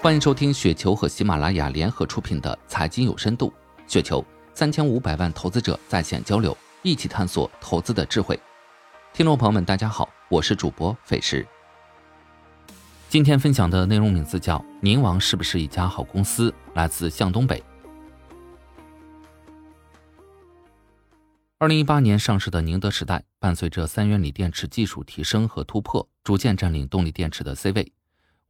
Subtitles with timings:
[0.00, 3.52] 欢迎收听雪球和喜马拉雅联合出品的《财经有深度》，
[3.92, 4.24] 雪球
[4.54, 8.38] 三千五百万投资者在线交流，一起探索投资的智慧。
[9.12, 11.44] 听众朋友们，大家好，我是主播费时。
[13.08, 17.60] 今天分享的内容名字叫《宁王是不是一家好公司》，来自向东北。
[21.58, 27.92] 二零一八年上市的宁德时代，伴随着三元锂电池技术提升和突破，逐渐占领动力电池的 C 位。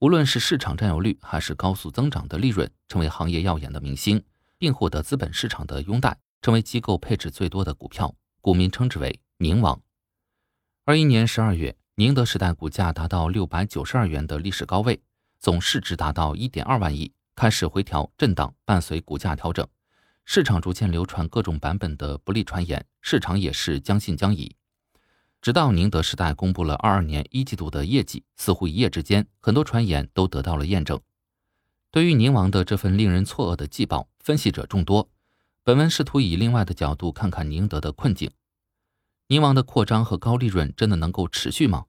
[0.00, 4.22] 无论是市场占有率，还是高速增长的利润，成为行业耀眼的明星，
[4.56, 9.80] 并获得资本市场的拥戴，成为机构配置最多的股票，股民称之为“宁王”。
[10.86, 15.02] 二一年十二月，宁德时代股价达到六百九十二元的历史高位，
[15.40, 19.66] 总市值达到一点二万亿，开始回调震荡，伴随股价调整。
[20.24, 24.54] 市场逐渐流传各种版本的不利传言，市场也是将信将疑。
[25.40, 31.00] 直到宁德时代公布了二二年一季度的业绩，似乎一夜之间，很多传言都得到了验证。
[31.90, 35.08] 对于宁王的这份令人错愕的季报，分析者众多。
[35.62, 38.30] 本文试图以另外的角度看看宁德的困境：
[39.28, 41.84] 宁王的扩张和高利润真的能够持续吗？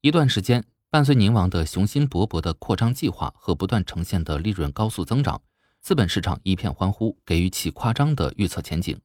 [0.00, 5.40] 一段时间，伴随宁王的雄心勃勃的扩张计划和不断呈现的利润高速增长。
[5.80, 8.98] 资本市场一片欢呼，给予其夸张的预测前景。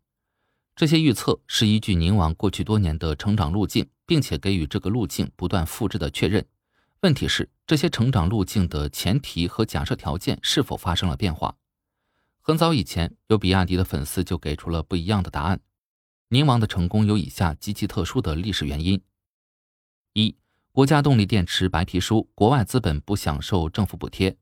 [0.79, 6.45] 这些预测是依据宁王过去多年的成长路径，并且给予这个路径不断复制的确认。
[7.01, 11.57] 问题是，这些成长路径的前提和假设条件是否发生了变化？
[12.39, 15.59] 很早以前，有比亚迪的粉丝就给出了不一样的答案。
[16.29, 19.01] 宁王的成功有以下极其特殊的历史原因：
[20.13, 20.33] 一、
[20.71, 24.37] 国家动力电池白皮书，国外资本不享受政府补贴。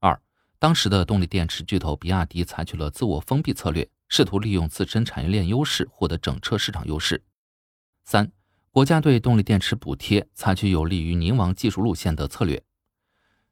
[0.00, 0.20] 二
[0.58, 7.24] 当时的动力电池巨头比亚迪采取了自我封闭策略，试图利用自身产业链优势获得整车市场优势。
[8.04, 8.30] 三、
[8.70, 12.62] 国家对动力电池补贴采取有利于宁王技术路线的策略。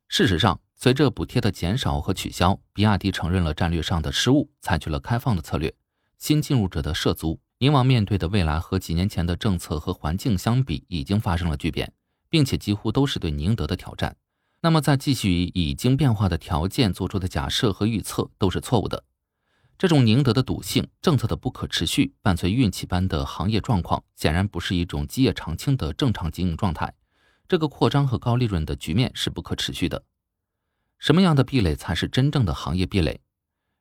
[0.06, 5.74] 事实上，随着补贴的减少和取消，比亚迪承认了战略上的失误，采取了开放的策略。
[6.16, 11.92] 新进入者的涉足，宁王面对的未来和几年前的政策和环境相比，已经发生了巨变，
[12.30, 14.16] 并且几乎都是对宁德的挑战。
[14.60, 19.02] 那么，再继续以已经变化的条件做出的假设和预测都是错误的。
[19.82, 26.94] 这种宁德的赌性、政策的不可持续，伴随运气般的行业状况，显然不是一种基业长青的正常经营状态。
[27.48, 30.04] 这个扩张和高利润的局面是不可持续的。
[31.00, 33.22] 什么样的壁垒才是真正的行业壁垒？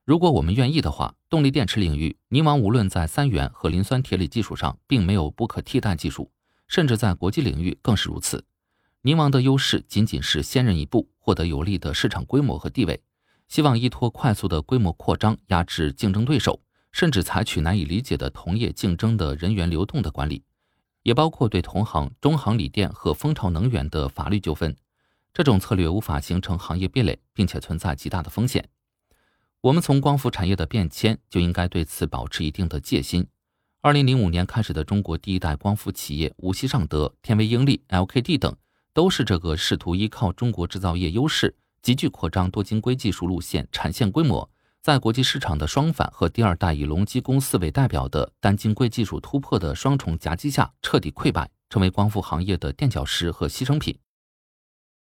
[0.03, 6.31] 如果我们愿意的话，动力电池领域，宁王无论在三元和磷酸铁锂技术上，并没有不可替代技术，
[6.67, 8.43] 甚至在国际领域更是如此。
[9.03, 13.03] 宁王的优势仅仅是先人一步，获得有利的市场规模和地位，
[13.51, 16.61] 希望依托快速的规模扩张压制竞争对手，
[16.93, 20.41] 甚至采取难以理解的同业竞争的人员流动的管理，
[21.03, 24.73] 也包括对同行中航锂电和蜂巢能源的法律纠纷。
[25.33, 28.69] 这种策略无法形成行业壁垒，并且存在极大的风险。
[29.59, 33.27] 我们从光伏产业的变迁就应该对此保持一定的戒心。
[33.81, 38.55] 二零零五年开始的中国第一代光伏企业无锡尚德、天威英利、LKD 等。
[38.93, 44.49] 都是这个试图依靠中国制造业优势，急剧扩张多晶硅技术路线产线规模，
[44.81, 53.97] 在国际市场的双反和第二代以隆基公司为代表的单晶硅技术突破的双重夹击下，彻底溃败，成为光伏行业的垫脚石和牺牲品。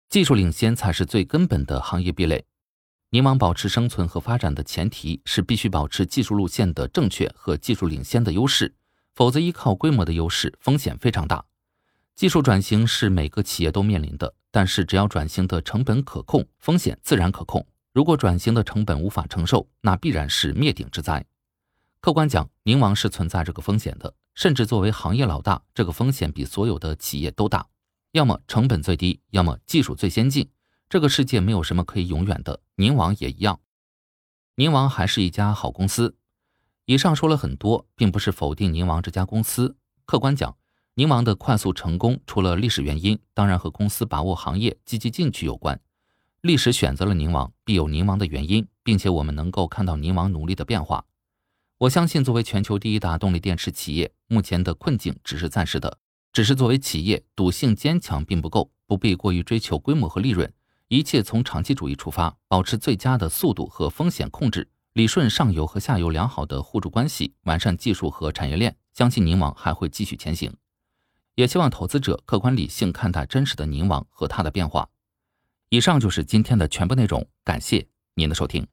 [0.09, 2.45] 技术领先才是最根本的行业壁垒。
[3.11, 8.75] 宁王保持生存和发展的前提是必须保持技术路线的正确和技术领先的优势，
[9.15, 11.43] 否则依靠规模的优势风险非常大。
[12.15, 17.65] 技术转型是每个企业都面临的，但是只要转型的成本可控，风险自然可控。
[17.93, 21.25] 如果转型的成本无法承受，那必然是灭顶之灾。
[21.99, 27.67] 客观讲，宁王是存在这个风险的，甚至作为行业老大，这个风险比所有的企业都大。
[28.11, 30.49] 要么成本最低，要么技术最先进。
[30.87, 33.59] 这个世界没有什么可以永远的，宁王也一样。
[34.55, 36.15] 宁王还是一家好公司。
[36.85, 39.75] 以上说了很多，并不是否定宁王这家公司。
[40.05, 40.58] 客观讲。
[40.99, 45.79] 宁王的快速成功，除了历史原因，当然和公司把握行业、积极进取有关。
[46.41, 51.05] 历史选择了宁王，必有宁王的原因，并且我们能够看到宁王努力的变化。
[51.77, 55.99] 我相信，作为全球第一大动力电池企业，目前的困境只是暂时的。
[56.33, 60.51] 只是作为企业，赌性坚强并不够，不必过于追求规模和利润，
[60.89, 68.75] 一切从长期主义出发，保持最佳的速度和风险控制，理顺上游和下游良好的互助关系，完善技术和产业链。
[68.91, 70.53] 相信宁王还会继续前行。
[71.39, 74.89] 也希望投资者客观理性看待真实的宁王和他的变化。
[75.69, 78.67] 以上就是今天的全部内容，感谢您的收听。